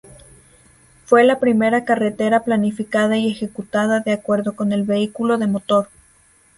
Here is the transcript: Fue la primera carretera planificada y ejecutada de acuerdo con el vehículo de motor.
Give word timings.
Fue 1.05 1.23
la 1.23 1.39
primera 1.39 1.85
carretera 1.85 2.43
planificada 2.43 3.17
y 3.19 3.29
ejecutada 3.29 3.99
de 3.99 4.13
acuerdo 4.13 4.55
con 4.55 4.71
el 4.73 4.81
vehículo 4.81 5.37
de 5.37 5.45
motor. 5.45 5.89